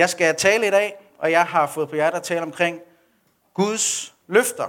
[0.00, 2.80] Jeg skal tale i dag, og jeg har fået på hjertet at tale omkring
[3.54, 4.68] Guds løfter.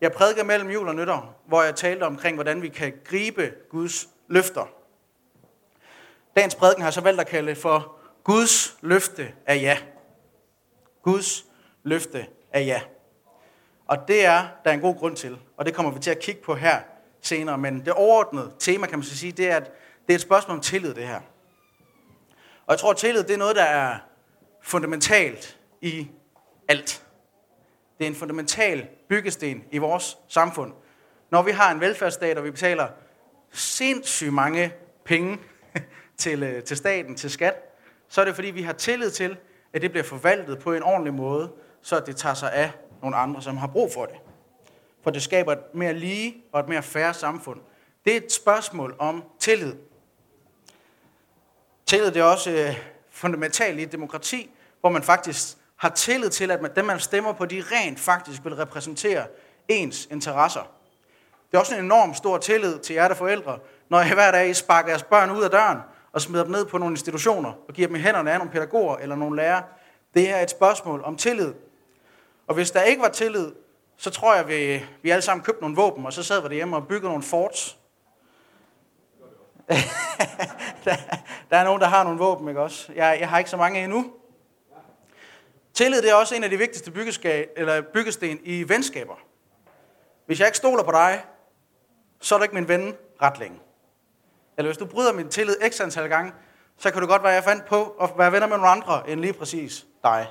[0.00, 4.08] Jeg prædikede mellem jul og nytår, hvor jeg talte omkring, hvordan vi kan gribe Guds
[4.28, 4.68] løfter.
[6.36, 9.78] Dagens prædiken har jeg så valgt at kalde for Guds løfte af ja.
[11.02, 11.44] Guds
[11.82, 12.80] løfte af ja.
[13.86, 16.18] Og det er der er en god grund til, og det kommer vi til at
[16.18, 16.80] kigge på her
[17.20, 17.58] senere.
[17.58, 19.72] Men det overordnede tema, kan man så sige, det er, at
[20.06, 21.20] det er et spørgsmål om tillid, det her.
[22.66, 23.98] Og jeg tror, at tillid det er noget, der er
[24.62, 26.08] fundamentalt i
[26.68, 27.04] alt.
[27.98, 30.72] Det er en fundamental byggesten i vores samfund.
[31.30, 32.88] Når vi har en velfærdsstat, og vi betaler
[33.52, 34.72] sindssygt mange
[35.04, 35.38] penge
[36.18, 37.54] til, øh, til staten, til skat,
[38.08, 39.36] så er det fordi, vi har tillid til,
[39.72, 41.52] at det bliver forvaltet på en ordentlig måde,
[41.82, 42.70] så det tager sig af
[43.02, 44.16] nogle andre, som har brug for det.
[45.02, 47.60] For det skaber et mere lige og et mere færre samfund.
[48.04, 49.74] Det er et spørgsmål om tillid.
[51.86, 52.76] Tillid det er også øh,
[53.22, 54.50] fundamentalt i et demokrati,
[54.80, 58.44] hvor man faktisk har tillid til, at man, dem, man stemmer på, de rent faktisk
[58.44, 59.24] vil repræsentere
[59.68, 60.60] ens interesser.
[61.50, 64.48] Det er også en enorm stor tillid til jer, der forældre, når I hver dag
[64.50, 65.78] I sparker jeres børn ud af døren
[66.12, 68.96] og smider dem ned på nogle institutioner og giver dem i hænderne af nogle pædagoger
[68.96, 69.62] eller nogle lærere.
[70.14, 71.54] Det er et spørgsmål om tillid.
[72.46, 73.52] Og hvis der ikke var tillid,
[73.96, 76.76] så tror jeg, vi, vi alle sammen købte nogle våben, og så sad vi derhjemme
[76.76, 77.78] og byggede nogle forts.
[80.84, 80.96] der,
[81.50, 82.92] der er nogen, der har nogle våben, ikke også?
[82.92, 84.12] Jeg, jeg har ikke så mange endnu.
[85.74, 89.14] Tillid det er også en af de vigtigste eller byggesten i venskaber.
[90.26, 91.24] Hvis jeg ikke stoler på dig,
[92.20, 93.58] så er du ikke min ven ret længe.
[94.56, 96.32] Eller hvis du bryder min tillid x antal gange,
[96.76, 99.20] så kan du godt være, jeg fandt på at være venner med nogle andre end
[99.20, 100.26] lige præcis dig.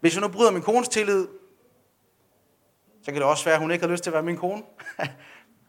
[0.00, 1.28] Hvis jeg nu bryder min kones tillid,
[3.02, 4.62] så kan det også være, at hun ikke har lyst til at være min kone.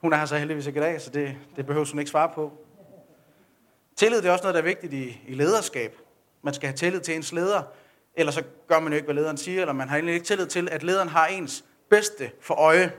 [0.01, 2.29] hun er her så heldigvis ikke i dag, så det, det behøver hun ikke svare
[2.35, 2.51] på.
[3.95, 5.97] Tillid det er også noget, der er vigtigt i, i lederskab.
[6.41, 7.63] Man skal have tillid til ens leder,
[8.15, 10.47] eller så gør man jo ikke, hvad lederen siger, eller man har egentlig ikke tillid
[10.47, 12.93] til, at lederen har ens bedste for øje.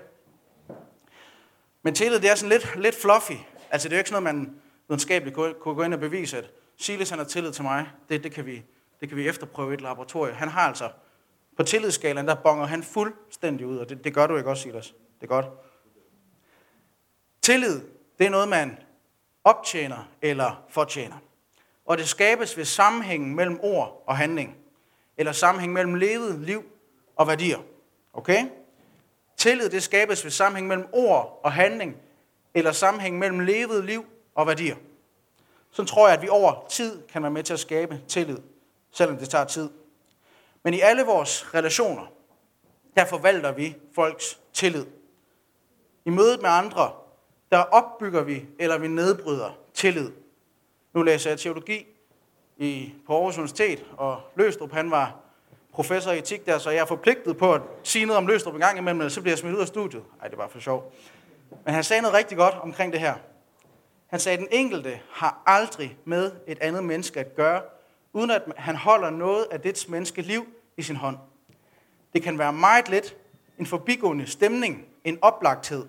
[1.83, 3.33] Men tillid, det er sådan lidt, lidt fluffy.
[3.71, 4.55] Altså, det er jo ikke sådan noget, man
[4.89, 7.87] videnskabeligt kunne gå ind og bevise, at Silas han har tillid til mig.
[8.09, 8.63] Det, det, kan vi,
[9.01, 10.37] det kan vi efterprøve i et laboratorium.
[10.37, 10.91] Han har altså,
[11.57, 14.95] på tillidsskalaen, der bonger han fuldstændig ud, og det, det gør du ikke også, Silas.
[15.21, 15.47] Det er godt.
[17.51, 17.81] Tillid,
[18.19, 18.79] det er noget, man
[19.45, 21.17] optjener eller fortjener.
[21.87, 24.57] Og det skabes ved sammenhængen mellem ord og handling.
[25.17, 26.65] Eller sammenhæng mellem levet liv
[27.17, 27.59] og værdier.
[28.13, 28.47] Okay?
[29.37, 31.97] Tillid det skabes ved sammenhæng mellem ord og handling,
[32.55, 34.77] eller sammenhæng mellem levet liv og værdier.
[35.71, 38.39] Så tror jeg, at vi over tid kan være med til at skabe tillid,
[38.93, 39.71] selvom det tager tid.
[40.63, 42.07] Men i alle vores relationer,
[42.97, 44.87] der forvalter vi folks tillid.
[46.05, 46.93] I mødet med andre,
[47.51, 50.11] der opbygger vi eller vi nedbryder tillid.
[50.93, 51.87] Nu læser jeg teologi
[52.59, 55.17] i, på Aarhus Universitet, og Løstrup han var
[55.73, 58.61] professor i etik der, så jeg er forpligtet på at sige noget om Løstrup en
[58.61, 60.03] gang imellem, så bliver jeg smidt ud af studiet.
[60.19, 60.93] Nej, det var for sjov.
[61.65, 63.15] Men han sagde noget rigtig godt omkring det her.
[64.07, 67.63] Han sagde, at den enkelte har aldrig med et andet menneske at gøre,
[68.13, 70.47] uden at han holder noget af dets menneske liv
[70.77, 71.17] i sin hånd.
[72.13, 73.17] Det kan være meget let
[73.59, 75.87] en forbigående stemning, en oplagthed,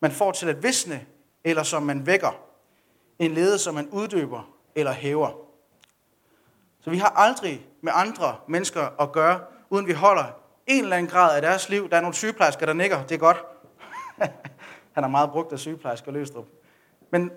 [0.00, 1.06] man får til at visne,
[1.44, 2.40] eller som man vækker.
[3.18, 5.30] En lede, som man uddøber eller hæver.
[6.80, 10.24] Så vi har aldrig med andre mennesker at gøre, uden vi holder
[10.66, 11.90] en eller anden grad af deres liv.
[11.90, 13.02] Der er nogle sygeplejersker, der nikker.
[13.02, 13.44] Det er godt.
[14.94, 16.46] Han har meget brugt af sygeplejersker Løstrup.
[17.10, 17.30] Men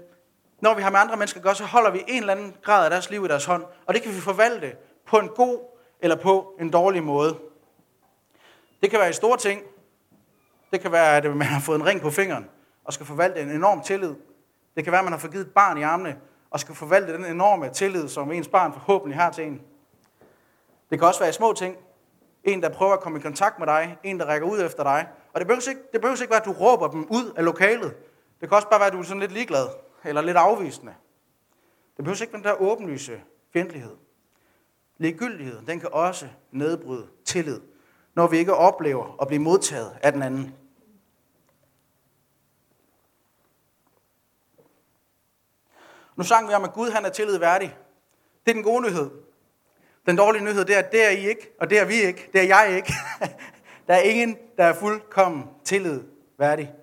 [0.59, 2.83] når vi har med andre mennesker at gøre, så holder vi en eller anden grad
[2.83, 3.66] af deres liv i deres hånd.
[3.85, 4.75] Og det kan vi forvalte
[5.07, 5.59] på en god
[6.00, 7.38] eller på en dårlig måde.
[8.81, 9.61] Det kan være i store ting.
[10.71, 12.49] Det kan være, at man har fået en ring på fingeren
[12.83, 14.15] og skal forvalte en enorm tillid.
[14.75, 16.17] Det kan være, at man har fået givet et barn i armene
[16.49, 19.61] og skal forvalte den enorme tillid, som ens barn forhåbentlig har til en.
[20.89, 21.75] Det kan også være små ting.
[22.43, 23.97] En, der prøver at komme i kontakt med dig.
[24.03, 25.07] En, der rækker ud efter dig.
[25.33, 27.95] Og det behøver ikke, det behøver ikke være, at du råber dem ud af lokalet.
[28.41, 29.67] Det kan også bare være, at du er sådan lidt ligeglad.
[30.03, 30.93] Eller lidt afvisende.
[31.97, 33.21] Det behøver ikke være den der åbenlyse
[33.53, 33.95] fjendtlighed.
[34.97, 37.62] Ligegyldighed, den kan også nedbryde tillid,
[38.15, 40.56] når vi ikke oplever at blive modtaget af den anden.
[46.16, 47.78] Nu sang vi om, at Gud han er tillid værdig.
[48.46, 49.10] Det er den gode nyhed.
[50.06, 52.30] Den dårlige nyhed, det er, at det er I ikke, og det er vi ikke,
[52.34, 52.94] det er jeg ikke.
[53.88, 56.04] der er ingen, der er fuldkommen tillid
[56.38, 56.74] værdig.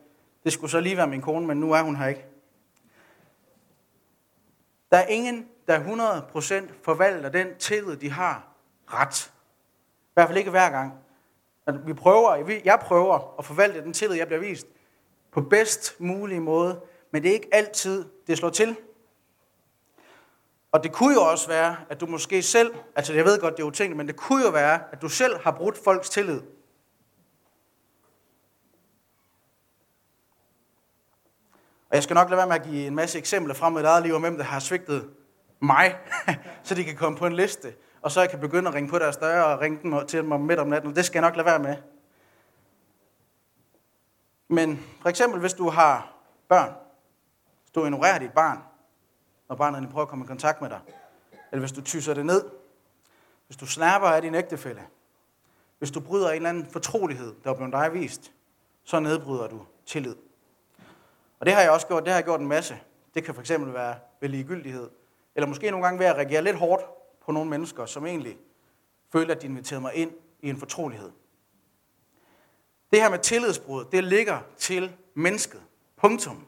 [0.45, 2.25] Det skulle så lige være min kone, men nu er hun her ikke.
[4.91, 5.81] Der er ingen, der
[6.69, 8.47] 100% forvalter den tillid, de har
[8.87, 9.33] ret.
[10.07, 10.93] I hvert fald ikke hver gang.
[11.87, 14.67] Vi prøver, jeg prøver at forvalte den tillid, jeg bliver vist,
[15.33, 16.81] på bedst mulig måde,
[17.11, 18.77] men det er ikke altid, det slår til.
[20.73, 23.63] Og det kunne jo også være, at du måske selv, altså jeg ved godt, det
[23.63, 26.41] er utænkeligt, men det kunne jo være, at du selv har brudt folks tillid.
[31.91, 33.87] Og jeg skal nok lade være med at give en masse eksempler frem med et
[33.87, 35.11] eget liv om hvem der har svigtet
[35.61, 35.99] mig,
[36.65, 38.99] så de kan komme på en liste, og så jeg kan begynde at ringe på
[38.99, 40.97] deres døre og ringe dem til dem midt om natten.
[40.97, 41.77] Det skal jeg nok lade være med.
[44.49, 46.13] Men for eksempel, hvis du har
[46.49, 46.73] børn,
[47.63, 48.59] hvis du ignorerer dit barn,
[49.49, 50.81] når barnet prøver at komme i kontakt med dig,
[51.53, 52.45] eller hvis du tyser det ned,
[53.47, 54.83] hvis du snapper af din ægtefælle,
[55.79, 58.33] hvis du bryder en eller anden fortrolighed, der er blevet dig vist,
[58.85, 60.17] så nedbryder du tillid.
[61.41, 62.81] Og det har jeg også gjort, det har jeg gjort en masse.
[63.15, 64.91] Det kan fx være ved ligegyldighed,
[65.35, 66.85] eller måske nogle gange ved at reagere lidt hårdt
[67.25, 68.39] på nogle mennesker, som egentlig
[69.13, 71.11] føler, at de inviterede mig ind i en fortrolighed.
[72.91, 75.63] Det her med tillidsbrud, det ligger til mennesket.
[75.97, 76.47] Punktum.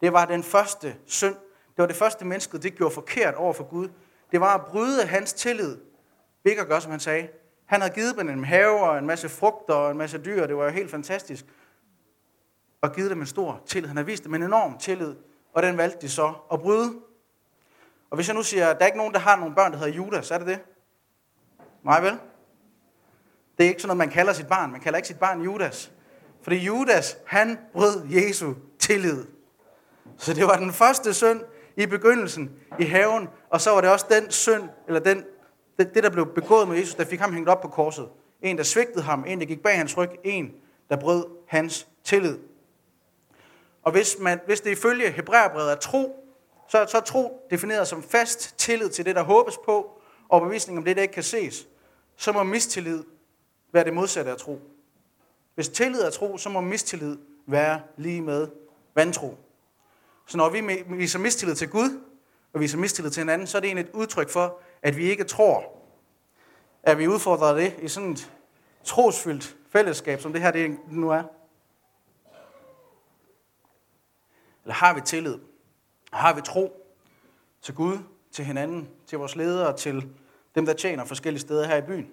[0.00, 1.36] Det var den første synd.
[1.78, 3.88] Det var det første menneske, det gjorde forkert over for Gud.
[4.32, 5.76] Det var at bryde hans tillid.
[6.44, 7.28] Ikke at gøre, som han sagde.
[7.66, 10.46] Han havde givet dem en have og en masse frugter og en masse dyr.
[10.46, 11.44] Det var jo helt fantastisk.
[12.80, 13.88] Og givet dem en stor tillid.
[13.88, 15.14] Han havde vist dem en enorm tillid.
[15.52, 16.94] Og den valgte de så at bryde.
[18.10, 19.78] Og hvis jeg nu siger, at der er ikke nogen, der har nogle børn, der
[19.78, 20.60] hedder Judas, er det det?
[21.84, 22.18] Nej vel?
[23.58, 24.72] Det er ikke sådan noget, man kalder sit barn.
[24.72, 25.92] Man kalder ikke sit barn Judas.
[26.42, 29.26] Fordi Judas, han brød Jesu tillid.
[30.16, 31.40] Så det var den første synd
[31.78, 35.24] i begyndelsen i haven, og så var det også den synd, eller den,
[35.78, 38.08] det, det, der blev begået med Jesus, der fik ham hængt op på korset.
[38.42, 40.52] En, der svigtede ham, en, der gik bag hans ryg, en,
[40.90, 42.38] der brød hans tillid.
[43.82, 46.24] Og hvis, man, hvis det ifølge Hebræerbrevet er tro,
[46.68, 50.78] så, så er tro defineret som fast tillid til det, der håbes på, og bevisning
[50.78, 51.68] om det, der ikke kan ses.
[52.16, 53.04] Så må mistillid
[53.72, 54.60] være det modsatte af tro.
[55.54, 58.48] Hvis tillid er tro, så må mistillid være lige med
[58.94, 59.36] vantro.
[60.28, 62.00] Så når vi viser mistillid til Gud,
[62.52, 65.24] og viser mistillid til hinanden, så er det egentlig et udtryk for, at vi ikke
[65.24, 65.64] tror,
[66.82, 68.32] at vi udfordrer det i sådan et
[68.84, 71.22] trosfyldt fællesskab, som det her det nu er.
[74.62, 75.38] Eller har vi tillid?
[76.12, 76.86] Har vi tro
[77.62, 77.98] til Gud,
[78.32, 80.08] til hinanden, til vores ledere, til
[80.54, 82.12] dem, der tjener forskellige steder her i byen?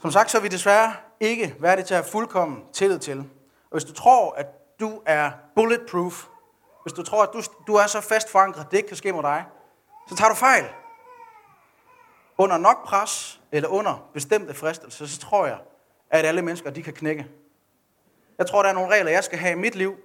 [0.00, 3.18] Som sagt, så er vi desværre ikke værdige til at have fuldkommen tillid til.
[3.18, 4.46] Og hvis du tror, at
[4.80, 6.26] du er bulletproof,
[6.82, 9.12] hvis du tror, at du, du er så fast forankret, at det ikke kan ske
[9.12, 9.44] mod dig,
[10.08, 10.64] så tager du fejl.
[12.38, 15.58] Under nok pres, eller under bestemte fristelser, så tror jeg,
[16.10, 17.26] at alle mennesker, de kan knække.
[18.38, 19.96] Jeg tror, der er nogle regler, jeg skal have i mit liv,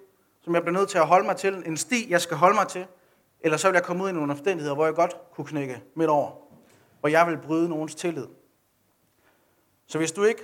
[0.41, 1.63] som jeg bliver nødt til at holde mig til.
[1.65, 2.87] En sti, jeg skal holde mig til.
[3.39, 6.09] Eller så vil jeg komme ud i nogle omstændigheder, hvor jeg godt kunne knække midt
[6.09, 6.31] over.
[6.99, 8.27] Hvor jeg vil bryde nogens tillid.
[9.87, 10.43] Så hvis du ikke,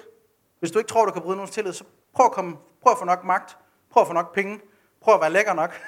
[0.59, 1.83] hvis du ikke tror, du kan bryde nogens tillid, så
[2.13, 3.57] prøv at, komme, prøv at få nok magt.
[3.89, 4.59] Prøv at få nok penge.
[5.01, 5.81] Prøv at være lækker nok.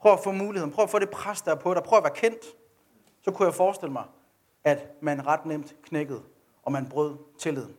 [0.00, 0.72] prøv at få muligheden.
[0.72, 1.82] Prøv at få det pres, der er på dig.
[1.82, 2.44] Prøv at være kendt.
[3.22, 4.04] Så kunne jeg forestille mig,
[4.64, 6.22] at man ret nemt knækkede,
[6.62, 7.76] og man brød tilliden.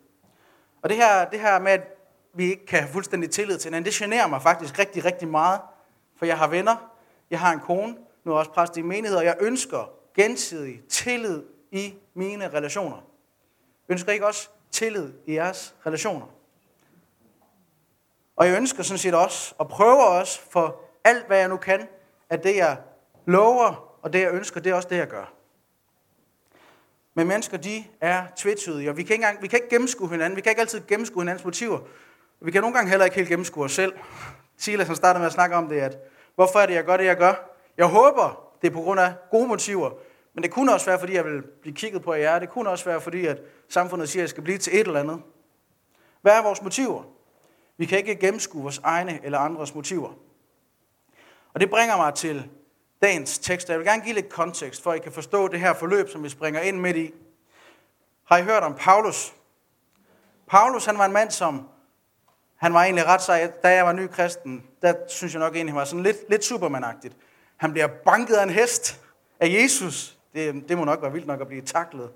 [0.81, 1.97] Og det her, det her med, at
[2.33, 5.61] vi ikke kan have fuldstændig tillid til hinanden, det generer mig faktisk rigtig, rigtig meget.
[6.15, 6.91] For jeg har venner,
[7.29, 11.43] jeg har en kone, nu er også præst i menighed, og jeg ønsker gensidig tillid
[11.71, 12.97] i mine relationer.
[13.89, 16.25] Ønsker ikke også tillid i jeres relationer?
[18.35, 21.87] Og jeg ønsker sådan set også, og prøver også for alt, hvad jeg nu kan,
[22.29, 22.77] at det jeg
[23.25, 25.33] lover, og det jeg ønsker, det er også det, jeg gør.
[27.13, 30.35] Men mennesker, de er tvetydige, og vi kan, ikke engang, vi kan ikke gennemskue hinanden,
[30.35, 31.79] vi kan ikke altid gennemskue hinandens motiver.
[32.41, 33.93] Vi kan nogle gange heller ikke helt gennemskue os selv.
[34.57, 35.97] Silas han startede med at snakke om det, at
[36.35, 37.33] hvorfor er det, jeg gør det, jeg gør?
[37.77, 39.91] Jeg håber, det er på grund af gode motiver,
[40.33, 42.39] men det kunne også være, fordi jeg vil blive kigget på af jer.
[42.39, 44.99] Det kunne også være, fordi at samfundet siger, at jeg skal blive til et eller
[44.99, 45.21] andet.
[46.21, 47.03] Hvad er vores motiver?
[47.77, 50.13] Vi kan ikke gennemskue vores egne eller andres motiver.
[51.53, 52.49] Og det bringer mig til
[53.01, 53.69] dagens tekst.
[53.69, 56.23] Jeg vil gerne give lidt kontekst, for at I kan forstå det her forløb, som
[56.23, 57.13] vi springer ind midt i.
[58.23, 59.33] Har I hørt om Paulus?
[60.47, 61.67] Paulus han var en mand, som
[62.55, 63.51] han var egentlig ret sej.
[63.63, 66.43] Da jeg var ny kristen, der synes jeg nok egentlig, han var sådan lidt, lidt
[66.43, 67.17] supermanagtigt.
[67.57, 69.01] Han bliver banket af en hest
[69.39, 70.17] af Jesus.
[70.33, 72.11] Det, det må nok være vildt nok at blive taklet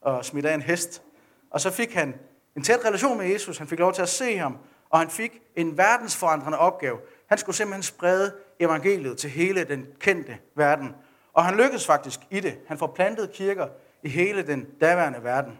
[0.00, 1.02] og smidt af en hest.
[1.50, 2.14] Og så fik han
[2.56, 3.58] en tæt relation med Jesus.
[3.58, 4.58] Han fik lov til at se ham,
[4.94, 6.98] og han fik en verdensforandrende opgave.
[7.26, 10.94] Han skulle simpelthen sprede evangeliet til hele den kendte verden.
[11.32, 12.58] Og han lykkedes faktisk i det.
[12.68, 13.68] Han får plantet kirker
[14.02, 15.58] i hele den daværende verden.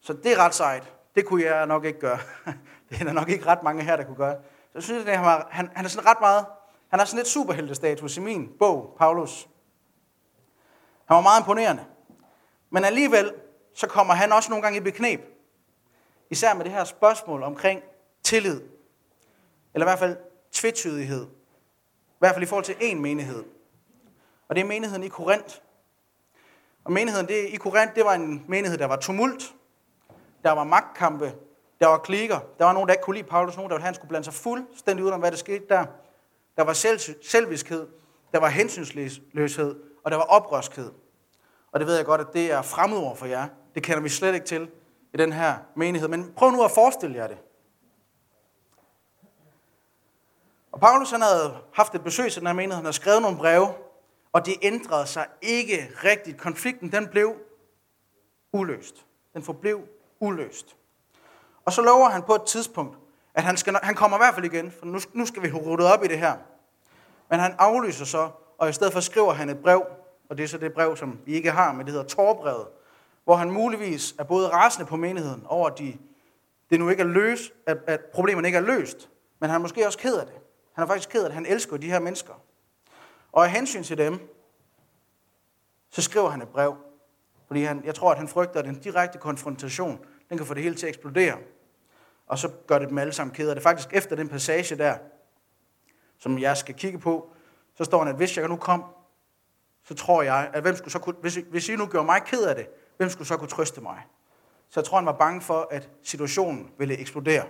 [0.00, 0.92] Så det er ret sejt.
[1.14, 2.18] Det kunne jeg nok ikke gøre.
[2.90, 4.34] Det er der nok ikke ret mange her, der kunne gøre.
[4.34, 6.46] Så jeg synes, at han, var, han, han er sådan ret meget,
[6.88, 9.48] han har sådan lidt superheltestatus i min bog, Paulus.
[11.04, 11.84] Han var meget imponerende.
[12.70, 13.32] Men alligevel,
[13.74, 15.20] så kommer han også nogle gange i beknep.
[16.30, 17.82] Især med det her spørgsmål omkring
[18.24, 18.60] tillid.
[19.74, 20.16] Eller i hvert fald
[20.52, 21.24] tvetydighed.
[21.24, 23.44] I hvert fald i forhold til en menighed.
[24.48, 25.54] Og det er menigheden i Korinth.
[26.84, 29.54] Og menigheden det, i Korinth, det var en menighed, der var tumult.
[30.44, 31.34] Der var magtkampe.
[31.80, 32.38] Der var klikker.
[32.58, 33.56] Der var nogen, der ikke kunne lide Paulus.
[33.56, 35.86] Nogen, der ville have, han skulle blande sig fuldstændig ud om, hvad der skete der.
[36.56, 37.86] Der var selv, selviskhed.
[38.32, 39.76] Der var hensynsløshed.
[40.04, 40.90] Og der var oprørskhed.
[41.72, 43.48] Og det ved jeg godt, at det er fremmedord for jer.
[43.74, 44.70] Det kender vi slet ikke til
[45.14, 46.08] i den her menighed.
[46.08, 47.38] Men prøv nu at forestille jer det.
[50.74, 52.74] Og Paulus han havde haft et besøg til den her menighed.
[52.74, 53.68] Han havde skrevet nogle breve.
[54.32, 56.38] Og det ændrede sig ikke rigtigt.
[56.38, 57.34] Konflikten den blev
[58.52, 59.06] uløst.
[59.34, 59.80] Den forblev
[60.20, 60.76] uløst.
[61.64, 62.98] Og så lover han på et tidspunkt,
[63.34, 65.62] at han, skal, han kommer i hvert fald igen, for nu, nu skal vi have
[65.62, 66.36] ruttet op i det her.
[67.30, 69.82] Men han aflyser så, og i stedet for skriver han et brev,
[70.30, 72.66] og det er så det brev, som vi ikke har, men det hedder Torbrevet,
[73.24, 75.96] hvor han muligvis er både rasende på menigheden over, at de,
[76.70, 79.86] det nu ikke er løst, at, at problemerne ikke er løst, men han er måske
[79.86, 80.34] også ked af det.
[80.74, 81.34] Han er faktisk ked af det.
[81.34, 82.34] Han elsker de her mennesker.
[83.32, 84.34] Og af hensyn til dem,
[85.90, 86.76] så skriver han et brev.
[87.46, 90.62] Fordi han, jeg tror, at han frygter, at den direkte konfrontation, den kan få det
[90.62, 91.38] hele til at eksplodere.
[92.26, 93.62] Og så gør det dem alle sammen ked af det.
[93.62, 94.98] Faktisk efter den passage der,
[96.18, 97.30] som jeg skal kigge på,
[97.74, 98.84] så står han, at hvis jeg nu kom,
[99.84, 102.44] så tror jeg, at hvem skulle så kunne, hvis, hvis I nu gjorde mig ked
[102.44, 104.06] af det, hvem skulle så kunne trøste mig?
[104.68, 107.46] Så jeg tror, han var bange for, at situationen ville eksplodere.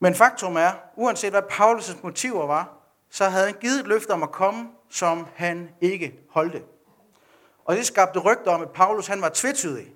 [0.00, 2.76] Men faktum er, uanset hvad Paulus' motiver var,
[3.10, 6.62] så havde han givet et løfte om at komme, som han ikke holdte.
[7.64, 9.94] Og det skabte rygter om, at Paulus han var tvetydig.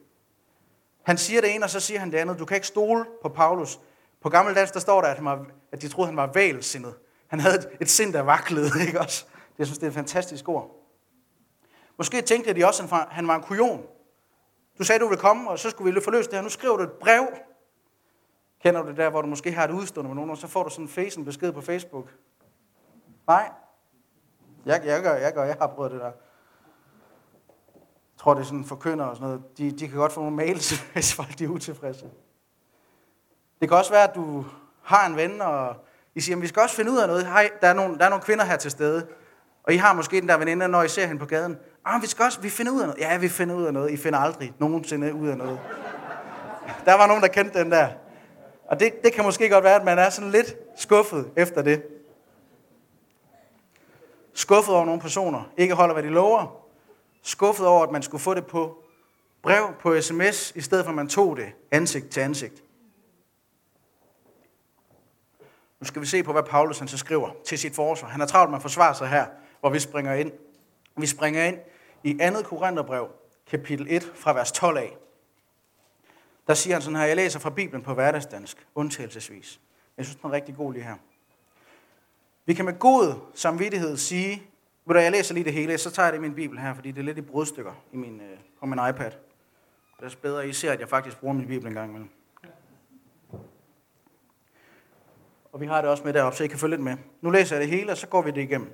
[1.03, 2.39] Han siger det ene, og så siger han det andet.
[2.39, 3.81] Du kan ikke stole på Paulus.
[4.23, 6.95] På gammeldansk, der står der, at, han var, at de troede, han var valsindet.
[7.27, 9.25] Han havde et, et sind, der vaklede, ikke også?
[9.25, 10.71] Det, jeg synes, det er et fantastisk ord.
[11.99, 13.87] Måske tænkte de også, at han var en kujon.
[14.79, 16.43] Du sagde, du ville komme, og så skulle vi forløse det her.
[16.43, 17.27] Nu skriver du et brev.
[18.65, 20.63] Kender du det der, hvor du måske har et udstående med nogen, og så får
[20.63, 22.09] du sådan en face besked på Facebook.
[23.27, 23.51] Nej.
[24.67, 26.07] Jeg, jeg gør, jeg gør, jeg har prøvet det der.
[26.07, 26.15] Jeg
[28.19, 29.59] tror, det er sådan forkynder og sådan noget.
[29.59, 32.11] De, de kan godt få nogle mails, hvis folk de er utilfredse.
[33.61, 34.45] Det kan også være, at du
[34.83, 35.77] har en ven, og
[36.15, 37.27] I siger, at vi skal også finde ud af noget.
[37.27, 39.07] Hej, der er nogle, der er nogle kvinder her til stede,
[39.63, 41.59] og I har måske den der veninde, når I ser hende på gaden.
[41.85, 43.01] Ah, vi skal også, vi finder ud af noget.
[43.01, 43.91] Ja, vi finder ud af noget.
[43.91, 45.61] I finder aldrig nogensinde ud af noget.
[46.85, 47.89] Der var nogen, der kendte den der.
[48.67, 51.83] Og det, det kan måske godt være, at man er sådan lidt skuffet efter det.
[54.35, 56.67] Skuffet over nogle personer, ikke holder, hvad de lover.
[57.23, 58.85] Skuffet over, at man skulle få det på
[59.43, 62.65] brev, på sms, i stedet for at man tog det ansigt til ansigt.
[65.81, 68.09] Nu skal vi se på, hvad Paulus han så skriver til sit forsvar.
[68.09, 69.27] Han er travlt med at forsvare sig her,
[69.61, 70.33] hvor vi springer ind.
[70.97, 71.59] Vi springer ind
[72.05, 72.43] i 2.
[72.43, 73.09] Korintherbrev,
[73.47, 74.97] kapitel 1, fra vers 12 af.
[76.47, 79.61] Der siger han sådan her, jeg læser fra Bibelen på hverdagsdansk, undtagelsesvis.
[79.97, 80.97] Jeg synes, den er rigtig god lige her.
[82.47, 84.43] Vi kan med god samvittighed sige,
[84.87, 86.75] ved du, jeg læser lige det hele, så tager jeg det i min bibel her,
[86.75, 89.11] fordi det er lidt i brudstykker i min, øh, på min iPad.
[90.01, 92.11] Det er bedre, at I ser, at jeg faktisk bruger min bibel en gang imellem.
[95.53, 96.97] Og vi har det også med deroppe, så I kan følge lidt med.
[97.21, 98.73] Nu læser jeg det hele, og så går vi det igennem.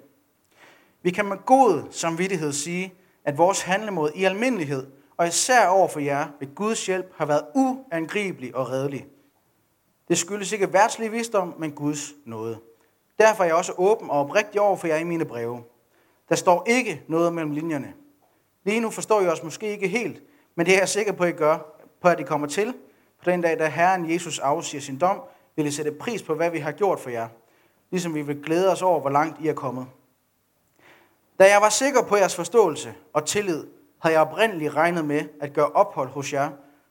[1.02, 4.86] Vi kan med god samvittighed sige, at vores handlemåde i almindelighed,
[5.20, 9.06] og især over for jer, ved Guds hjælp, har været uangribelig og redelig.
[10.08, 12.58] Det skyldes ikke værtslig visdom, men Guds nåde.
[13.18, 15.62] Derfor er jeg også åben og oprigtig over for jer i mine breve.
[16.28, 17.94] Der står ikke noget mellem linjerne.
[18.64, 20.22] Lige nu forstår I os måske ikke helt,
[20.54, 21.58] men det er jeg sikker på, at I gør,
[22.00, 22.74] på at I kommer til.
[23.24, 25.20] På den dag, da Herren Jesus afsiger sin dom,
[25.56, 27.28] vil I sætte pris på, hvad vi har gjort for jer.
[27.90, 29.86] Ligesom vi vil glæde os over, hvor langt I er kommet.
[31.38, 33.66] Da jeg var sikker på jeres forståelse og tillid,
[34.02, 36.50] havde jeg oprindeligt regnet med at gøre ophold hos jer,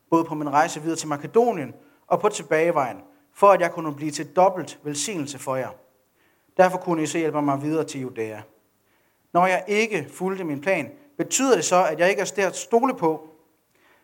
[0.09, 1.73] både på min rejse videre til Makedonien
[2.07, 2.97] og på tilbagevejen,
[3.33, 5.69] for at jeg kunne blive til dobbelt velsignelse for jer.
[6.57, 8.41] Derfor kunne I så hjælpe mig videre til Judæa.
[9.33, 12.55] Når jeg ikke fulgte min plan, betyder det så, at jeg ikke er til at
[12.55, 13.29] stole på?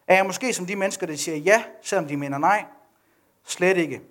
[0.08, 2.66] Er jeg måske som de mennesker, der siger ja, selvom de mener nej?
[3.44, 4.02] Slet ikke.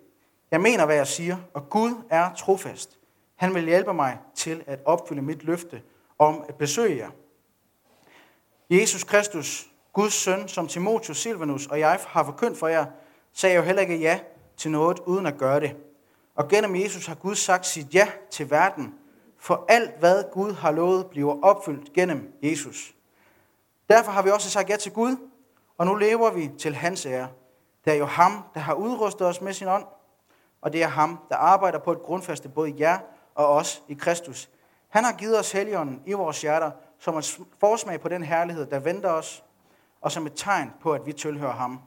[0.50, 2.98] Jeg mener, hvad jeg siger, og Gud er trofast.
[3.36, 5.82] Han vil hjælpe mig til at opfylde mit løfte
[6.18, 7.10] om at besøge jer.
[8.70, 12.86] Jesus Kristus, Guds søn, som Timotheus Silvanus og jeg har forkyndt for jer,
[13.32, 14.20] sagde jo heller ikke ja
[14.56, 15.76] til noget uden at gøre det.
[16.34, 18.94] Og gennem Jesus har Gud sagt sit ja til verden,
[19.38, 22.94] for alt hvad Gud har lovet bliver opfyldt gennem Jesus.
[23.88, 25.16] Derfor har vi også sagt ja til Gud,
[25.78, 27.28] og nu lever vi til hans ære.
[27.84, 29.84] Det er jo ham, der har udrustet os med sin ånd,
[30.60, 32.98] og det er ham, der arbejder på et grundfaste både jer
[33.34, 34.48] og os i Kristus.
[34.88, 36.70] Han har givet os helligånden i vores hjerter,
[37.04, 39.44] som et forsmag på den herlighed, der venter os,
[40.00, 41.80] og som et tegn på, at vi tilhører ham.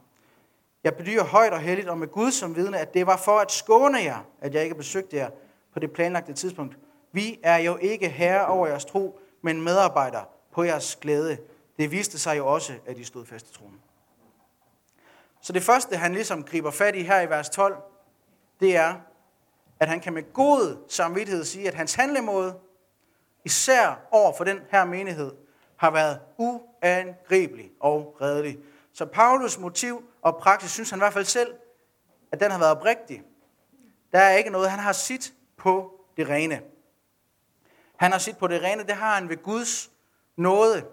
[0.83, 3.51] Jeg bedyrer højt og heldigt og med Gud som vidne, at det var for at
[3.51, 5.29] skåne jer, at jeg ikke besøgte jer
[5.73, 6.77] på det planlagte tidspunkt.
[7.11, 11.37] Vi er jo ikke herre over jeres tro, men medarbejdere på jeres glæde.
[11.77, 13.79] Det viste sig jo også, at I stod fast i troen.
[15.41, 17.77] Så det første, han ligesom griber fat i her i vers 12,
[18.59, 18.95] det er,
[19.79, 22.55] at han kan med god samvittighed sige, at hans handlemåde,
[23.47, 25.31] især over for den her menighed,
[25.77, 28.57] har været uangribelig og redelig.
[28.93, 31.53] Så Paulus motiv og praksis, synes han i hvert fald selv,
[32.31, 33.23] at den har været oprigtig.
[34.11, 36.61] Der er ikke noget, han har sit på det rene.
[37.95, 39.91] Han har sit på det rene, det har han ved Guds
[40.35, 40.85] nåde.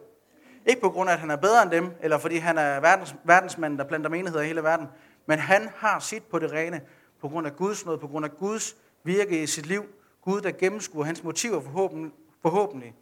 [0.66, 3.14] Ikke på grund af, at han er bedre end dem, eller fordi han er verdens,
[3.24, 4.86] verdensmanden, der planter menigheder i hele verden,
[5.26, 6.80] men han har sit på det rene
[7.20, 9.84] på grund af Guds nåde, på grund af Guds virke i sit liv.
[10.22, 12.12] Gud, der gennemskuer hans motiver forhåbentlig,
[12.44, 12.94] forhåbentlig.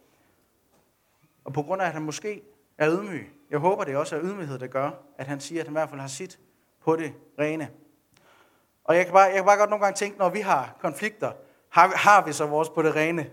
[1.43, 2.41] Og på grund af, at han måske
[2.77, 3.29] er ydmyg.
[3.49, 5.89] Jeg håber, det også er ydmyghed, der gør, at han siger, at han i hvert
[5.89, 6.39] fald har sit
[6.83, 7.69] på det rene.
[8.83, 11.31] Og jeg kan bare, jeg kan bare godt nogle gange tænke, når vi har konflikter,
[11.69, 13.29] har, har vi så vores på det rene?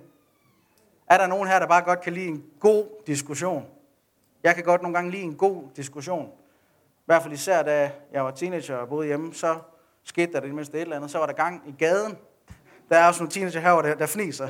[1.06, 3.66] Er der nogen her, der bare godt kan lide en god diskussion?
[4.42, 6.32] Jeg kan godt nogle gange lide en god diskussion.
[6.98, 9.58] I hvert fald især, da jeg var teenager og boede hjemme, så
[10.04, 11.10] skete der det mindste et eller andet.
[11.10, 12.18] Så var der gang i gaden.
[12.88, 14.48] Der er også nogle teenager her, der, der fniser.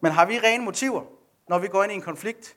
[0.00, 1.02] Men har vi rene motiver,
[1.48, 2.56] når vi går ind i en konflikt?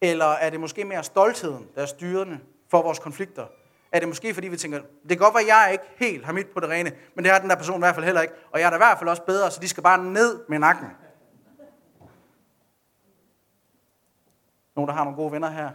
[0.00, 3.46] Eller er det måske mere stoltheden, der er styrende for vores konflikter?
[3.92, 6.32] Er det måske fordi vi tænker, det kan godt være, at jeg ikke helt har
[6.32, 8.34] mit på det rene, men det har den der person i hvert fald heller ikke.
[8.50, 10.58] Og jeg er da i hvert fald også bedre, så de skal bare ned med
[10.58, 10.88] nakken.
[14.76, 15.70] Nogle, der har nogle gode venner her.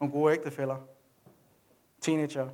[0.00, 0.76] Nogle gode ægtefælder.
[2.00, 2.48] Teenager.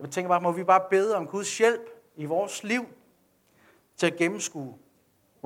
[0.00, 2.86] Jeg tænker bare, må vi bare bede om Guds hjælp i vores liv
[3.96, 4.78] til at gennemskue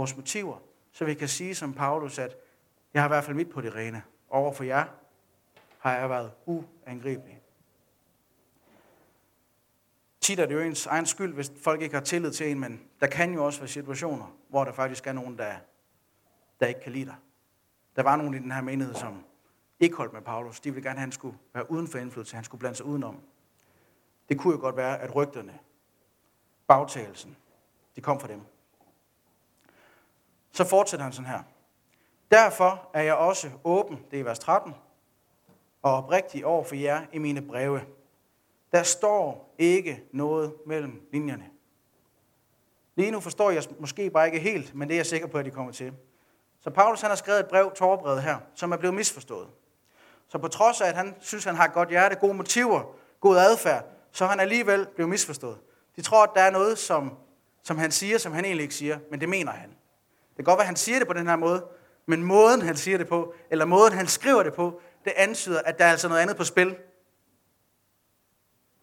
[0.01, 0.59] vores motiver,
[0.93, 2.37] så vi kan sige som Paulus, at
[2.95, 4.03] jeg har i hvert fald mit på det rene.
[4.31, 4.85] Over for jer
[5.79, 7.43] har jeg været uangribelig.
[10.21, 12.81] Tit er det jo ens egen skyld, hvis folk ikke har tillid til en, men
[13.01, 15.55] der kan jo også være situationer, hvor der faktisk er nogen, der,
[16.61, 17.17] der ikke kan lide dig.
[17.97, 19.25] Der var nogen i den her menighed, som
[19.81, 20.61] ikke holdt med Paulus.
[20.61, 22.35] De ville gerne have, at han skulle være uden for indflydelse.
[22.35, 23.21] Han skulle blande sig udenom.
[24.29, 25.59] Det kunne jo godt være, at rygterne,
[26.67, 27.37] bagtagelsen,
[27.97, 28.41] de kom fra dem.
[30.53, 31.43] Så fortsætter han sådan her.
[32.31, 34.75] Derfor er jeg også åben, det er vers 13,
[35.83, 37.81] og oprigtig over for jer i mine breve.
[38.73, 41.45] Der står ikke noget mellem linjerne.
[42.97, 45.45] Lige nu forstår jeg måske bare ikke helt, men det er jeg sikker på, at
[45.45, 45.93] de kommer til.
[46.61, 49.49] Så Paulus han har skrevet et brev, tårbrevet her, som er blevet misforstået.
[50.29, 52.83] Så på trods af, at han synes, at han har et godt hjerte, gode motiver,
[53.21, 55.59] god adfærd, så han alligevel blevet misforstået.
[55.97, 57.17] De tror, at der er noget, som,
[57.63, 59.75] som han siger, som han egentlig ikke siger, men det mener han.
[60.37, 61.67] Det kan godt være, at han siger det på den her måde,
[62.07, 65.79] men måden, han siger det på, eller måden, han skriver det på, det antyder, at
[65.79, 66.77] der er altså noget andet på spil.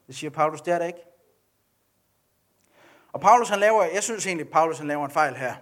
[0.07, 0.99] Det siger Paulus, det er der ikke.
[3.13, 5.55] Og Paulus, han laver, jeg synes egentlig, Paulus han laver en fejl her.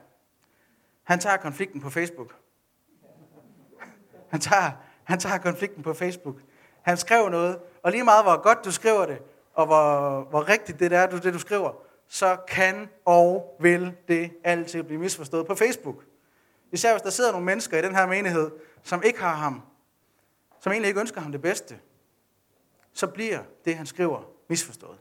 [1.03, 2.35] Han tager konflikten på Facebook.
[4.29, 4.71] Han tager,
[5.03, 6.35] han tager konflikten på Facebook.
[6.81, 9.21] Han skrev noget, og lige meget hvor godt du skriver det,
[9.53, 11.73] og hvor, hvor rigtigt det er, du, det du skriver,
[12.07, 16.03] så kan og vil det altid blive misforstået på Facebook.
[16.71, 18.51] Især hvis der sidder nogle mennesker i den her menighed,
[18.83, 19.61] som ikke har ham,
[20.59, 21.79] som egentlig ikke ønsker ham det bedste,
[22.93, 24.97] så bliver det, han skriver, misforstået.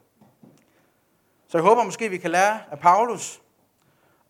[1.49, 3.43] Så jeg håber måske, vi kan lære af Paulus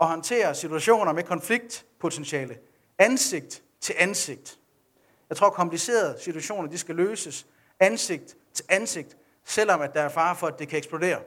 [0.00, 2.58] at håndtere situationer med konfliktpotentiale
[2.98, 4.58] ansigt til ansigt.
[5.28, 7.46] Jeg tror, komplicerede situationer de skal løses
[7.80, 11.20] ansigt til ansigt, selvom at der er fare for, at det kan eksplodere.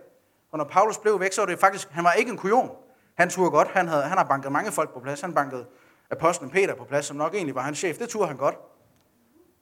[0.52, 2.72] Og når Paulus blev væk, så var det faktisk, han var ikke en kujon.
[3.16, 5.22] Han turde godt, han, havde, han har banket mange folk på plads.
[5.22, 5.66] Han bankede
[6.12, 7.98] apostlen Peter på plads, som nok egentlig var hans chef.
[7.98, 8.56] Det turde han godt.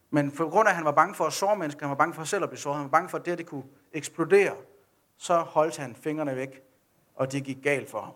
[0.10, 2.14] Men på grund af, at han var bange for at såre mennesker, han var bange
[2.14, 4.56] for selv at blive såret, han var bange for, at det, det kunne eksplodere,
[5.18, 6.62] så holdt han fingrene væk,
[7.16, 8.14] og det gik galt for ham.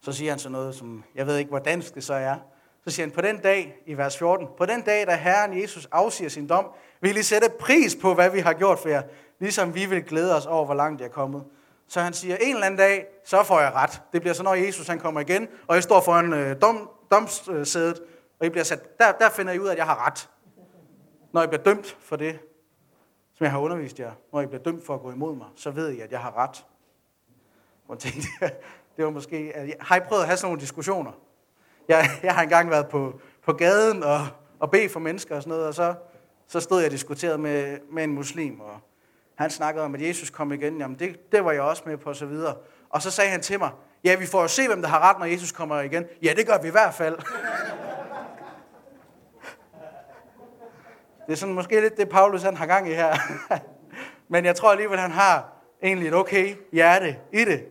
[0.00, 2.36] Så siger han så noget, som jeg ved ikke, hvor dansk det så er.
[2.84, 5.88] Så siger han, på den dag, i vers 14, på den dag, da Herren Jesus
[5.92, 6.66] afsiger sin dom,
[7.00, 9.02] vil I sætte pris på, hvad vi har gjort for jer,
[9.42, 11.44] ligesom vi vil glæde os over, hvor langt jeg er kommet.
[11.88, 14.02] Så han siger, en eller anden dag, så får jeg ret.
[14.12, 18.00] Det bliver så, når Jesus han kommer igen, og jeg står foran øh, dom, domsædet,
[18.38, 20.28] og jeg bliver sat, der, der finder I ud af, at jeg har ret.
[21.32, 22.38] Når jeg bliver dømt for det,
[23.34, 25.70] som jeg har undervist jer, når jeg bliver dømt for at gå imod mig, så
[25.70, 26.64] ved I, at jeg har ret.
[27.88, 28.28] Og tænkte,
[28.96, 31.12] det var måske, har I prøvet at have sådan nogle diskussioner?
[31.88, 34.20] Jeg, jeg har engang været på, på gaden og,
[34.58, 35.94] og bedt for mennesker og sådan noget, og så,
[36.48, 38.80] så stod jeg og diskuterede med, med en muslim, og
[39.42, 40.78] han snakkede om, at Jesus kom igen.
[40.78, 42.54] Jamen, det, det var jeg også med på, og så videre.
[42.90, 43.70] Og så sagde han til mig,
[44.04, 46.04] ja, vi får jo se, hvem der har ret, når Jesus kommer igen.
[46.22, 47.16] Ja, det gør vi i hvert fald.
[51.26, 53.16] det er sådan måske lidt det, Paulus han har gang i her.
[54.28, 55.52] Men jeg tror alligevel, han har
[55.82, 57.64] egentlig et okay hjerte i det.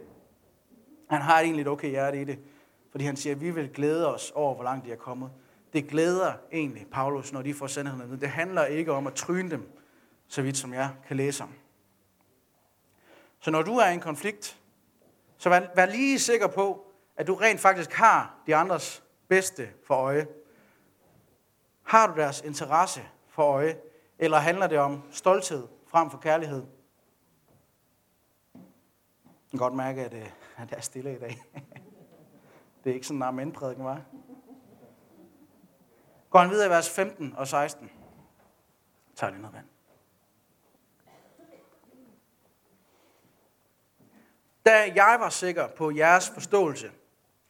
[1.09, 2.39] Han har egentlig et okay hjerte i det.
[2.91, 5.29] Fordi han siger, at vi vil glæde os over, hvor langt de er kommet.
[5.73, 9.69] Det glæder egentlig Paulus, når de får sandheden Det handler ikke om at tryne dem,
[10.27, 11.49] så vidt som jeg kan læse om.
[13.41, 14.59] Så når du er i en konflikt,
[15.37, 19.95] så vær, vær lige sikker på, at du rent faktisk har de andres bedste for
[19.95, 20.27] øje.
[21.83, 23.77] Har du deres interesse for øje,
[24.19, 26.65] eller handler det om stolthed frem for kærlighed?
[28.53, 31.43] Jeg kan godt mærke, at, øh, at jeg er stille i dag.
[32.83, 34.01] det er ikke sådan en amen-prædiken, var.
[36.29, 37.91] Går han videre i vers 15 og 16.
[39.15, 39.70] Tag lige noget vand.
[44.71, 46.91] Da jeg var sikker på jeres forståelse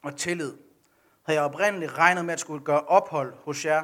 [0.04, 0.58] og tillid,
[1.24, 3.84] havde jeg oprindeligt regnet med at skulle gøre ophold hos jer,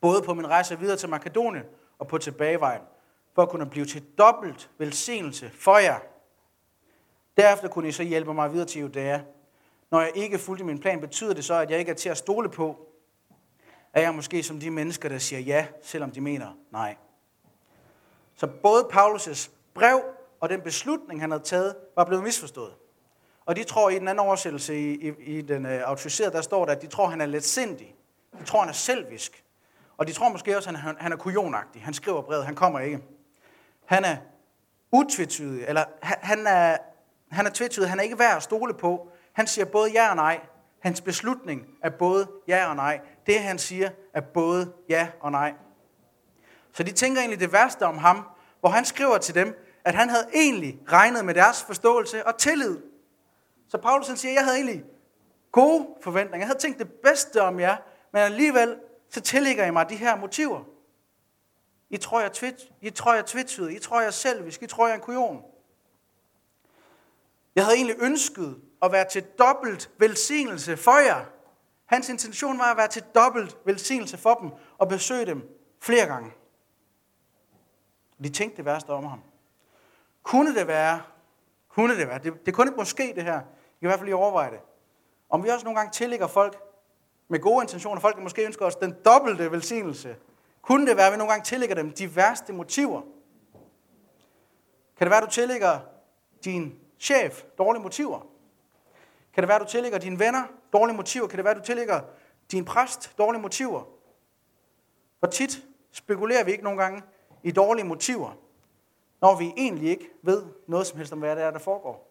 [0.00, 1.64] både på min rejse videre til Makedonien
[1.98, 2.80] og på tilbagevejen,
[3.34, 5.98] for at kunne blive til dobbelt velsignelse for jer.
[7.36, 9.20] Derefter kunne I så hjælpe mig videre til Judæa.
[9.90, 12.18] Når jeg ikke fulgte min plan, betyder det så, at jeg ikke er til at
[12.18, 12.88] stole på,
[13.92, 16.96] at jeg måske som de mennesker, der siger ja, selvom de mener nej.
[18.34, 22.72] Så både Paulus' brev og den beslutning, han havde taget, var blevet misforstået.
[23.46, 26.64] Og de tror i den anden oversættelse, i, i, i den øh, autoriserede, der står
[26.64, 27.94] der, at de tror, han er let sindig.
[28.38, 29.44] De tror, han er selvisk.
[29.96, 31.82] Og de tror måske også, at han, han er kujonagtig.
[31.82, 33.00] Han skriver brevet, han kommer ikke.
[33.84, 34.16] Han er
[34.92, 36.76] utvetydig, eller han, han er,
[37.30, 39.08] han er tvetydig, han er ikke værd at stole på.
[39.32, 40.40] Han siger både ja og nej.
[40.80, 43.00] Hans beslutning er både ja og nej.
[43.26, 45.54] Det, han siger, er både ja og nej.
[46.72, 48.28] Så de tænker egentlig det værste om ham,
[48.60, 52.78] hvor han skriver til dem, at han havde egentlig regnet med deres forståelse og tillid.
[53.68, 54.84] Så Paulus han siger, jeg havde egentlig
[55.52, 56.38] gode forventninger.
[56.38, 57.76] Jeg havde tænkt det bedste om jer,
[58.12, 58.78] men alligevel
[59.10, 60.64] så tillægger I mig de her motiver.
[61.90, 63.76] I tror, jeg, twit, I tror, jeg er tvetydig.
[63.76, 64.62] I tror, jeg er selvisk.
[64.62, 65.42] I tror, jeg er en kujon.
[67.54, 71.24] Jeg havde egentlig ønsket at være til dobbelt velsignelse for jer.
[71.86, 75.48] Hans intention var at være til dobbelt velsignelse for dem og besøge dem
[75.80, 76.32] flere gange.
[78.22, 79.20] De tænkte det værste om ham.
[80.22, 81.02] Kunne det være,
[81.68, 83.40] kunne det være, det, det kunne måske det her,
[83.80, 84.60] i hvert fald lige overveje det,
[85.30, 86.60] om vi også nogle gange tillægger folk
[87.28, 90.16] med gode intentioner, folk der måske ønsker os den dobbelte velsignelse,
[90.62, 93.00] kunne det være, at vi nogle gange tillægger dem de værste motiver?
[94.96, 95.78] Kan det være, at du tillægger
[96.44, 98.26] din chef dårlige motiver?
[99.34, 101.26] Kan det være, at du tillægger dine venner dårlige motiver?
[101.26, 102.00] Kan det være, at du tillægger
[102.52, 103.82] din præst dårlige motiver?
[105.18, 107.02] Hvor tit spekulerer vi ikke nogle gange
[107.42, 108.36] i dårlige motiver?
[109.20, 112.10] Når vi egentlig ikke ved noget som helst om, hvad det er, der foregår.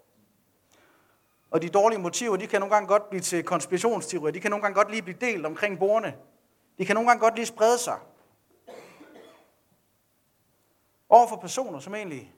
[1.52, 4.32] Og de dårlige motiver, de kan nogle gange godt blive til konspirationsteorier.
[4.32, 6.18] De kan nogle gange godt lige blive delt omkring bordene.
[6.78, 8.00] De kan nogle gange godt lige sprede sig.
[11.10, 12.34] Over for personer, som egentlig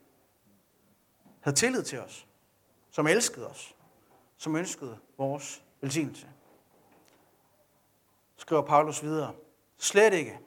[1.42, 2.28] havde tillid til os.
[2.90, 3.76] Som elskede os.
[4.38, 6.28] Som ønskede vores velsignelse.
[8.38, 9.34] Skriver Paulus videre.
[9.78, 10.40] Slet ikke.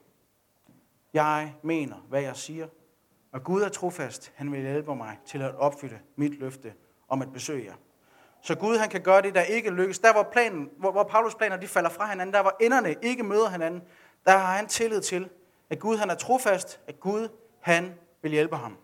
[1.13, 2.69] Jeg mener, hvad jeg siger,
[3.35, 4.33] og Gud er trofast.
[4.35, 6.73] Han vil hjælpe mig til at opfylde mit løfte
[7.09, 7.75] om at besøge jer.
[8.43, 9.99] Så Gud han kan gøre det, der ikke lykkes.
[9.99, 13.23] Der hvor, planen, hvor, hvor Paulus planer de falder fra hinanden, der hvor enderne ikke
[13.23, 13.83] møder hinanden,
[14.27, 15.29] der har han tillid til,
[15.71, 17.29] at Gud han er trofast, at Gud
[17.61, 18.77] han vil hjælpe ham.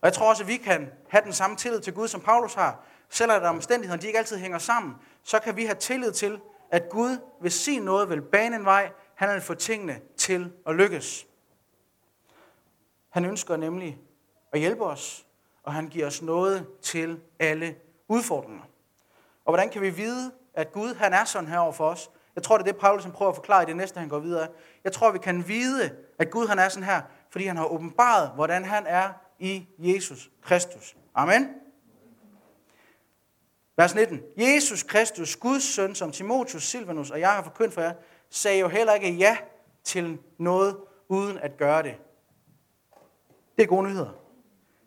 [0.00, 2.54] Og jeg tror også, at vi kan have den samme tillid til Gud, som Paulus
[2.54, 2.84] har.
[3.08, 6.88] Selvom der omstændighederne de ikke altid hænger sammen, så kan vi have tillid til, at
[6.88, 11.26] Gud, vil sige noget, vil bane en vej, han vil få tingene til at lykkes.
[13.10, 13.98] Han ønsker nemlig
[14.52, 15.26] at hjælpe os,
[15.62, 17.76] og han giver os noget til alle
[18.08, 18.62] udfordringer.
[19.44, 22.10] Og hvordan kan vi vide, at Gud han er sådan her over for os?
[22.34, 24.18] Jeg tror, det er det, Paulus han prøver at forklare i det næste, han går
[24.18, 24.48] videre.
[24.84, 28.30] Jeg tror, vi kan vide, at Gud han er sådan her, fordi han har åbenbaret,
[28.34, 30.96] hvordan han er i Jesus Kristus.
[31.14, 31.48] Amen.
[33.76, 34.20] Vers 19.
[34.36, 37.92] Jesus Kristus, Guds søn, som Timotheus, Silvanus og jeg har forkyndt for jer,
[38.30, 39.36] sagde jo heller ikke ja
[39.84, 40.76] til noget,
[41.08, 41.94] uden at gøre det.
[43.60, 44.10] Det er gode nyheder.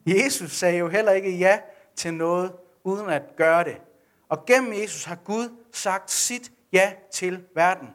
[0.05, 1.59] Jesus sagde jo heller ikke ja
[1.95, 3.81] til noget, uden at gøre det.
[4.29, 7.89] Og gennem Jesus har Gud sagt sit ja til verden.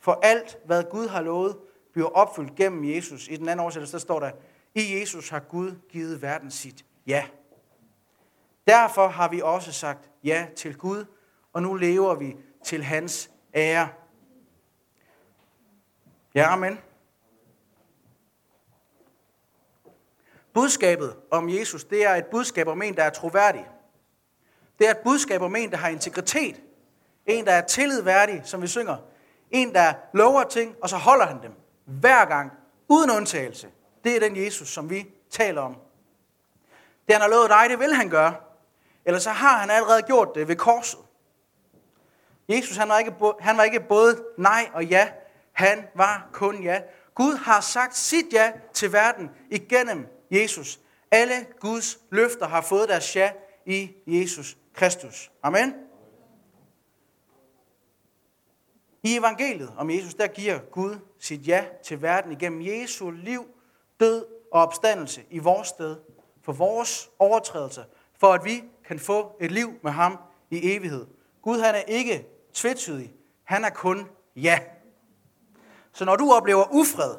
[0.00, 1.56] For alt, hvad Gud har lovet,
[1.92, 3.28] bliver opfyldt gennem Jesus.
[3.28, 4.30] I den anden oversættelse, der står der,
[4.74, 7.26] i Jesus har Gud givet verden sit ja.
[8.66, 11.04] Derfor har vi også sagt ja til Gud,
[11.52, 13.88] og nu lever vi til hans ære.
[16.34, 16.78] Ja, amen.
[20.56, 23.68] Budskabet om Jesus, det er et budskab om en, der er troværdig.
[24.78, 26.62] Det er et budskab om en, der har integritet.
[27.26, 28.96] En, der er tillidværdig, som vi synger.
[29.50, 31.52] En, der lover ting, og så holder han dem.
[31.84, 32.52] Hver gang,
[32.88, 33.68] uden undtagelse.
[34.04, 35.76] Det er den Jesus, som vi taler om.
[37.06, 38.34] Det han har lovet dig, det vil han gøre.
[39.04, 41.00] Eller så har han allerede gjort det ved korset.
[42.48, 45.08] Jesus han var, ikke, han var ikke både nej og ja.
[45.52, 46.80] Han var kun ja.
[47.14, 50.80] Gud har sagt sit ja til verden igennem Jesus.
[51.10, 53.32] Alle Guds løfter har fået deres ja
[53.66, 55.30] i Jesus Kristus.
[55.42, 55.74] Amen.
[59.02, 63.46] I evangeliet om Jesus, der giver Gud sit ja til verden igennem Jesu liv,
[64.00, 65.96] død og opstandelse i vores sted,
[66.42, 67.84] for vores overtrædelser,
[68.18, 70.18] for at vi kan få et liv med ham
[70.50, 71.06] i evighed.
[71.42, 74.60] Gud han er ikke tvetydig, han er kun ja.
[75.92, 77.14] Så når du oplever ufred,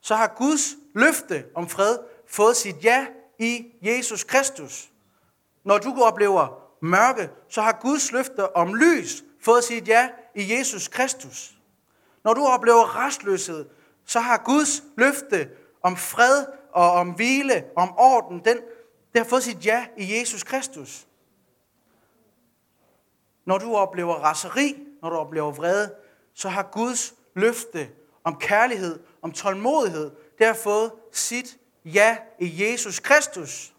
[0.00, 3.06] så har Guds løfte om fred fået sit ja
[3.38, 4.90] i Jesus Kristus.
[5.64, 10.88] Når du oplever mørke, så har Guds løfte om lys fået sit ja i Jesus
[10.88, 11.52] Kristus.
[12.24, 13.66] Når du oplever restløshed,
[14.04, 15.48] så har Guds løfte
[15.82, 18.56] om fred og om hvile, om orden, den,
[19.12, 21.06] det har fået sit ja i Jesus Kristus.
[23.44, 25.94] Når du oplever raseri, når du oplever vrede,
[26.34, 27.88] så har Guds løfte
[28.24, 33.74] om kærlighed, om tålmodighed, det har fået sit ja i Jesus Kristus.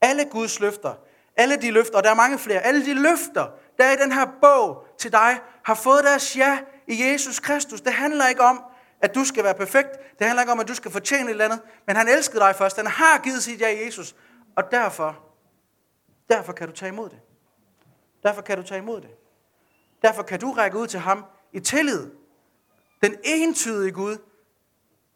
[0.00, 0.94] Alle Guds løfter,
[1.36, 4.12] alle de løfter, og der er mange flere, alle de løfter, der er i den
[4.12, 7.80] her bog til dig, har fået deres ja i Jesus Kristus.
[7.80, 8.64] Det handler ikke om,
[9.00, 10.18] at du skal være perfekt.
[10.18, 11.60] Det handler ikke om, at du skal fortjene et eller andet.
[11.86, 12.76] Men han elskede dig først.
[12.76, 14.16] Han har givet sit ja i Jesus.
[14.56, 15.18] Og derfor,
[16.30, 17.20] derfor kan du tage imod det.
[18.22, 19.10] Derfor kan du tage imod det.
[20.02, 22.10] Derfor kan du række ud til ham i tillid.
[23.02, 24.16] Den entydige Gud,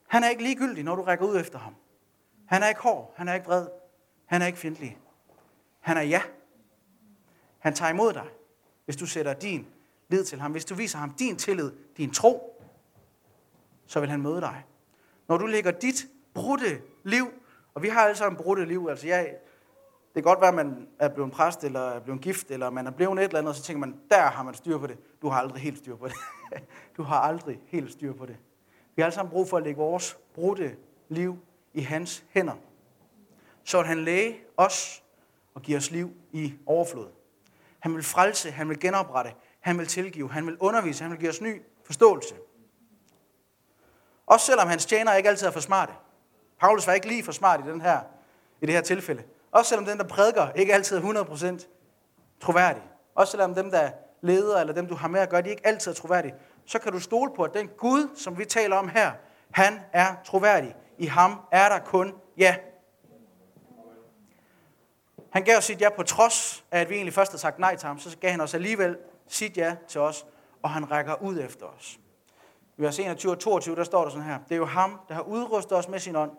[0.09, 1.75] han er ikke ligegyldig, når du rækker ud efter ham.
[2.47, 3.67] Han er ikke hård, han er ikke vred,
[4.27, 4.99] han er ikke fjendtlig.
[5.81, 6.23] Han er ja.
[7.59, 8.27] Han tager imod dig,
[8.85, 9.67] hvis du sætter din
[10.09, 10.53] lid til ham.
[10.53, 12.63] Hvis du viser ham din tillid, din tro,
[13.87, 14.65] så vil han møde dig.
[15.29, 17.27] Når du lægger dit brudte liv,
[17.75, 19.37] og vi har alle sammen brudte liv, altså jeg,
[20.15, 22.87] det kan godt være, at man er blevet præst, eller er blevet gift, eller man
[22.87, 24.99] er blevet et eller andet, og så tænker man, der har man styr på det.
[25.23, 26.17] Du har aldrig helt styr på det.
[26.97, 28.37] du har aldrig helt styr på det.
[28.97, 30.77] Vi har alle sammen brug for at lægge vores brudte
[31.09, 31.39] liv
[31.75, 32.55] i hans hænder.
[33.65, 35.03] Så at han læge os
[35.55, 37.09] og give os liv i overflod.
[37.79, 41.31] Han vil frelse, han vil genoprette, han vil tilgive, han vil undervise, han vil give
[41.31, 42.35] os ny forståelse.
[44.27, 45.93] Også selvom hans tjenere ikke altid er for smarte.
[46.61, 48.01] Paulus var ikke lige for smart i, den her,
[48.61, 49.23] i det her tilfælde.
[49.51, 51.67] Også selvom den, der prædiker, ikke altid er 100%
[52.41, 52.83] troværdig.
[53.15, 55.91] Også selvom dem, der leder, eller dem, du har med at gøre, de ikke altid
[55.91, 56.35] er troværdige.
[56.67, 59.13] Så kan du stole på, at den Gud, som vi taler om her,
[59.51, 60.75] han er troværdig.
[60.99, 62.57] I ham er der kun ja.
[65.31, 67.77] Han gav os sit ja på trods af, at vi egentlig først havde sagt nej
[67.77, 67.99] til ham.
[67.99, 68.97] Så gav han os alligevel
[69.29, 70.27] sit ja til os,
[70.63, 71.99] og han rækker ud efter os.
[72.79, 74.39] I vers 21 og 22, der står der sådan her.
[74.49, 76.31] Det er jo ham, der har udrustet os med sin ånd,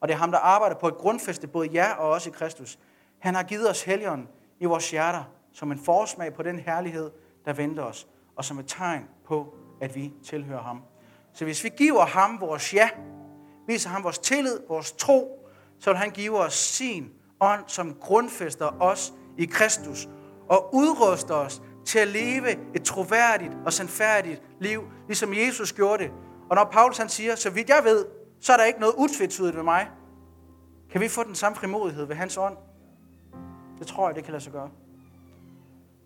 [0.00, 2.78] og det er ham, der arbejder på et grundfæste, både jer og os i Kristus.
[3.18, 4.28] Han har givet os helgen
[4.60, 7.10] i vores hjerter, som en forsmag på den herlighed,
[7.44, 8.06] der venter os,
[8.36, 10.82] og som et tegn på, at vi tilhører ham.
[11.32, 12.88] Så hvis vi giver ham vores ja,
[13.66, 18.82] viser ham vores tillid, vores tro, så vil han give os sin ånd, som grundfæster
[18.82, 20.08] os i Kristus,
[20.48, 26.12] og udruster os til at leve et troværdigt og sandfærdigt liv, ligesom Jesus gjorde det.
[26.50, 28.06] Og når Paulus han siger, så vidt jeg ved,
[28.40, 29.90] så er der ikke noget utvetydigt ved mig.
[30.90, 32.56] Kan vi få den samme frimodighed ved hans ånd?
[33.78, 34.70] Det tror jeg, det kan lade sig gøre.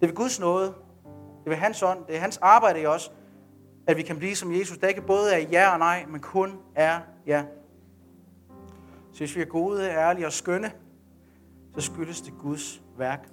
[0.00, 0.66] Det er ved Guds nåde.
[0.66, 2.06] Det er ved hans ånd.
[2.06, 3.12] Det er hans arbejde i os,
[3.86, 4.78] at vi kan blive som Jesus.
[4.78, 7.44] Der ikke både er ja og nej, men kun er ja.
[9.12, 10.72] Så hvis vi er gode, ærlige og skønne,
[11.74, 13.28] så skyldes det Guds værk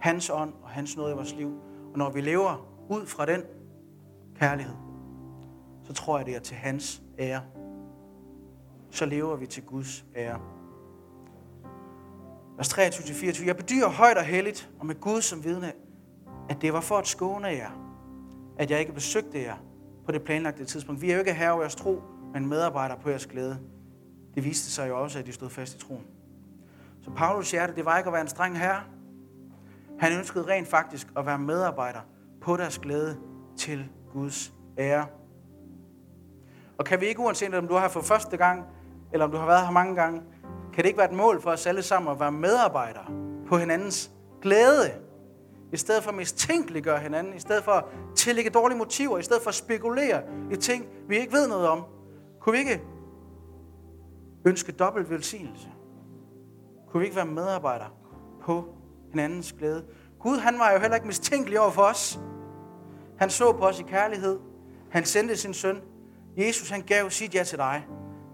[0.00, 1.60] hans ånd og hans nåde i vores liv.
[1.92, 3.42] Og når vi lever ud fra den
[4.36, 4.74] kærlighed,
[5.84, 7.42] så tror jeg, det er til hans ære.
[8.90, 10.40] Så lever vi til Guds ære.
[12.56, 13.46] Vers 23-24.
[13.46, 15.72] Jeg bedyrer højt og helligt, og med Gud som vidne,
[16.48, 17.70] at det var for at skåne jer,
[18.60, 19.56] at jeg ikke besøgte jer
[20.06, 21.02] på det planlagte tidspunkt.
[21.02, 23.58] Vi er jo ikke herre over jeres tro, men medarbejdere på jeres glæde.
[24.34, 26.04] Det viste sig jo også, at de stod fast i troen.
[27.02, 28.82] Så Paulus hjerte, det var ikke at være en streng herre,
[29.98, 32.00] han ønskede rent faktisk at være medarbejder
[32.40, 33.16] på deres glæde
[33.56, 35.06] til Guds ære.
[36.78, 38.64] Og kan vi ikke, uanset om du har for første gang,
[39.12, 40.22] eller om du har været her mange gange,
[40.72, 43.04] kan det ikke være et mål for os alle sammen at være medarbejdere
[43.48, 44.10] på hinandens
[44.42, 44.90] glæde,
[45.72, 47.84] i stedet for at mistænkeliggøre hinanden, i stedet for at
[48.20, 51.84] tillægge dårlige motiver, i stedet for at spekulere i ting, vi ikke ved noget om.
[52.40, 52.82] Kunne vi ikke
[54.44, 55.68] ønske dobbelt velsignelse?
[56.88, 57.88] Kunne vi ikke være medarbejdere
[58.42, 58.64] på
[59.10, 59.84] hinandens glæde.
[60.18, 62.20] Gud, han var jo heller ikke mistænkelig over for os.
[63.18, 64.38] Han så på os i kærlighed.
[64.90, 65.82] Han sendte sin søn.
[66.36, 67.86] Jesus, han gav sit ja til dig.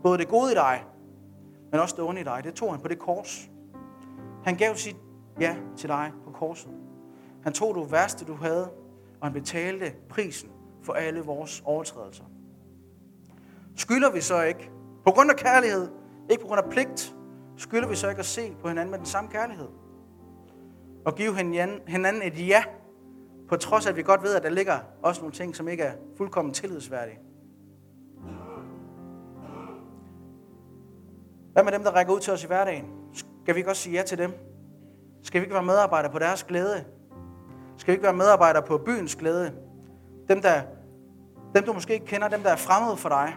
[0.02, 0.84] Både det gode i dig,
[1.70, 2.40] men også det onde i dig.
[2.44, 3.50] Det tog han på det kors.
[4.44, 4.96] Han gav sit
[5.40, 6.70] ja til dig på korset.
[7.42, 8.70] Han tog det værste, du havde,
[9.26, 10.50] og han betalte prisen
[10.82, 12.24] for alle vores overtrædelser.
[13.76, 14.70] Skylder vi så ikke,
[15.04, 15.88] på grund af kærlighed,
[16.30, 17.14] ikke på grund af pligt,
[17.56, 19.68] skylder vi så ikke at se på hinanden med den samme kærlighed?
[21.04, 21.36] Og give
[21.86, 22.64] hinanden et ja,
[23.48, 25.82] på trods af, at vi godt ved, at der ligger også nogle ting, som ikke
[25.82, 27.18] er fuldkommen tillidsværdige.
[31.52, 32.84] Hvad med dem, der rækker ud til os i hverdagen?
[33.42, 34.32] Skal vi ikke også sige ja til dem?
[35.22, 36.95] Skal vi ikke være medarbejdere på deres glæde?
[37.78, 39.52] Skal ikke være medarbejdere på byens glæde?
[40.28, 40.62] Dem, der,
[41.54, 43.36] dem du måske ikke kender, dem der er fremmede for dig,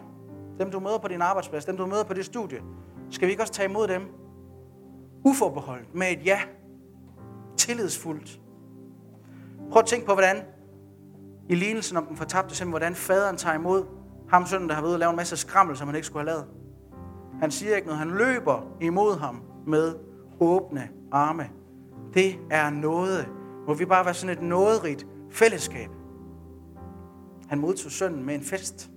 [0.59, 2.61] dem du møder på din arbejdsplads, dem du møder på dit studie,
[3.09, 4.01] skal vi ikke også tage imod dem
[5.25, 6.39] uforbeholdt med et ja,
[7.57, 8.39] tillidsfuldt?
[9.71, 10.37] Prøv at tænke på, hvordan
[11.49, 13.85] i lignelsen om den fortabte søn, hvordan faderen tager imod
[14.29, 16.35] ham sønnen, der har været at lave en masse skrammel, som han ikke skulle have
[16.35, 16.45] lavet.
[17.41, 19.95] Han siger ikke noget, han løber imod ham med
[20.39, 21.49] åbne arme.
[22.13, 23.27] Det er noget.
[23.67, 25.89] Må vi bare være sådan et nåderigt fællesskab.
[27.49, 28.89] Han modtog sønnen med en fest.